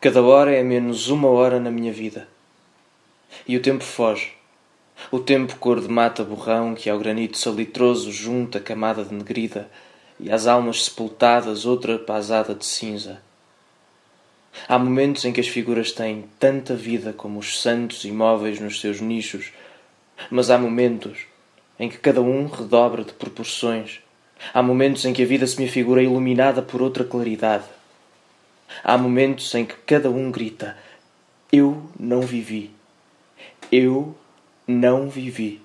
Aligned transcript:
Cada 0.00 0.22
hora 0.22 0.54
é 0.54 0.62
menos 0.62 1.08
uma 1.08 1.26
hora 1.26 1.58
na 1.58 1.72
minha 1.72 1.92
vida. 1.92 2.28
E 3.48 3.56
o 3.56 3.60
tempo 3.60 3.82
foge. 3.82 4.30
O 5.10 5.18
tempo 5.18 5.56
cor 5.56 5.80
de 5.80 5.88
mata 5.88 6.22
borrão 6.22 6.72
que 6.72 6.88
ao 6.88 7.00
granito 7.00 7.36
salitroso 7.36 8.12
junta 8.12 8.60
camada 8.60 9.04
de 9.04 9.12
negrida 9.12 9.68
e 10.20 10.30
às 10.30 10.46
almas 10.46 10.84
sepultadas 10.84 11.66
outra 11.66 11.98
pasada 11.98 12.54
de 12.54 12.64
cinza. 12.64 13.20
Há 14.68 14.78
momentos 14.78 15.24
em 15.24 15.32
que 15.32 15.40
as 15.40 15.48
figuras 15.48 15.90
têm 15.90 16.26
tanta 16.38 16.76
vida 16.76 17.12
como 17.12 17.40
os 17.40 17.60
santos 17.60 18.04
imóveis 18.04 18.60
nos 18.60 18.80
seus 18.80 19.00
nichos, 19.00 19.52
mas 20.30 20.48
há 20.48 20.56
momentos 20.56 21.26
em 21.76 21.88
que 21.88 21.98
cada 21.98 22.22
um 22.22 22.46
redobra 22.46 23.02
de 23.02 23.14
proporções. 23.14 23.98
Há 24.54 24.62
momentos 24.62 25.04
em 25.04 25.12
que 25.12 25.24
a 25.24 25.26
vida 25.26 25.44
se 25.44 25.60
me 25.60 25.66
afigura 25.66 26.00
iluminada 26.00 26.62
por 26.62 26.80
outra 26.80 27.02
claridade 27.02 27.64
Há 28.82 28.96
momentos 28.96 29.54
em 29.54 29.64
que 29.64 29.74
cada 29.86 30.10
um 30.10 30.30
grita: 30.30 30.76
Eu 31.52 31.90
não 31.98 32.20
vivi. 32.22 32.70
Eu 33.70 34.16
não 34.66 35.08
vivi. 35.08 35.62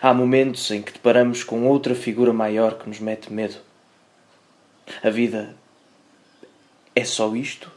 Há 0.00 0.12
momentos 0.12 0.70
em 0.70 0.82
que 0.82 0.92
deparamos 0.92 1.44
com 1.44 1.66
outra 1.66 1.94
figura 1.94 2.32
maior 2.32 2.78
que 2.78 2.88
nos 2.88 3.00
mete 3.00 3.32
medo. 3.32 3.56
A 5.02 5.10
vida 5.10 5.54
é 6.94 7.04
só 7.04 7.34
isto? 7.34 7.70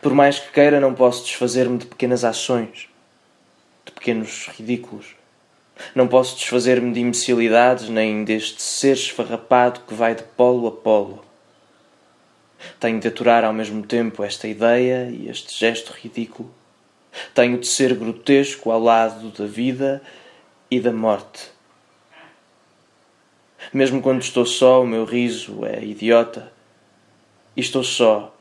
Por 0.00 0.14
mais 0.14 0.38
que 0.38 0.52
queira, 0.52 0.80
não 0.80 0.94
posso 0.94 1.24
desfazer-me 1.24 1.78
de 1.78 1.86
pequenas 1.86 2.24
ações, 2.24 2.88
de 3.84 3.92
pequenos 3.92 4.48
ridículos. 4.48 5.14
Não 5.94 6.06
posso 6.06 6.36
desfazer-me 6.36 6.92
de 6.92 7.00
imbecilidades 7.00 7.88
nem 7.88 8.24
deste 8.24 8.62
ser 8.62 8.94
esfarrapado 8.94 9.80
que 9.80 9.94
vai 9.94 10.14
de 10.14 10.22
polo 10.22 10.68
a 10.68 10.72
polo 10.72 11.31
tenho 12.78 13.00
de 13.00 13.08
aturar 13.08 13.44
ao 13.44 13.52
mesmo 13.52 13.82
tempo 13.84 14.22
esta 14.22 14.48
ideia 14.48 15.08
e 15.10 15.28
este 15.28 15.58
gesto 15.58 15.92
ridículo. 15.92 16.52
Tenho 17.34 17.58
de 17.58 17.66
ser 17.66 17.94
grotesco 17.94 18.70
ao 18.70 18.80
lado 18.80 19.30
da 19.30 19.46
vida 19.46 20.02
e 20.70 20.80
da 20.80 20.92
morte. 20.92 21.50
Mesmo 23.72 24.02
quando 24.02 24.22
estou 24.22 24.44
só, 24.44 24.82
o 24.82 24.86
meu 24.86 25.04
riso 25.04 25.64
é 25.64 25.84
idiota. 25.84 26.52
E 27.56 27.60
estou 27.60 27.84
só. 27.84 28.34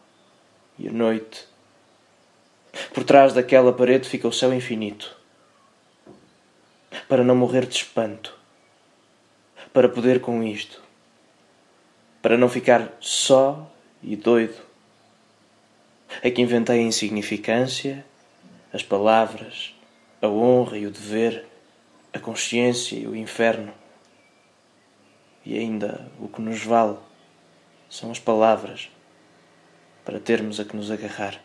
E 0.79 0.87
a 0.87 0.91
noite. 0.91 1.45
Por 2.93 3.03
trás 3.03 3.33
daquela 3.33 3.73
parede 3.73 4.07
fica 4.07 4.27
o 4.27 4.33
céu 4.33 4.53
infinito. 4.53 5.15
Para 7.07 7.23
não 7.23 7.35
morrer 7.35 7.65
de 7.65 7.75
espanto. 7.75 8.35
Para 9.73 9.89
poder 9.89 10.21
com 10.21 10.41
isto. 10.43 10.81
Para 12.21 12.37
não 12.37 12.49
ficar 12.49 12.91
só 12.99 13.69
e 14.03 14.15
doido. 14.15 14.55
É 16.21 16.29
que 16.29 16.41
inventei 16.41 16.79
a 16.79 16.83
insignificância, 16.83 18.05
as 18.73 18.83
palavras, 18.83 19.75
a 20.21 20.27
honra 20.27 20.77
e 20.77 20.85
o 20.85 20.91
dever, 20.91 21.45
a 22.13 22.19
consciência 22.19 22.95
e 22.95 23.07
o 23.07 23.15
inferno. 23.15 23.73
E 25.45 25.57
ainda 25.57 26.11
o 26.19 26.27
que 26.27 26.41
nos 26.41 26.63
vale 26.63 26.97
são 27.89 28.11
as 28.11 28.19
palavras 28.19 28.89
para 30.05 30.19
termos 30.19 30.59
a 30.59 30.65
que 30.65 30.75
nos 30.75 30.91
agarrar. 30.91 31.41